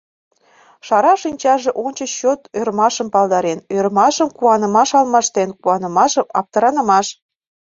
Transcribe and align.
Шара 0.87 1.13
шинчаже 1.21 1.71
ончыч 1.85 2.11
чот 2.19 2.39
ӧрмашым 2.59 3.07
палдарен, 3.13 3.59
ӧрмашым 3.77 4.29
куанымаш 4.37 4.89
алмаштен, 4.99 5.49
куанымашым— 5.61 6.25
аптранымаш... 6.39 7.07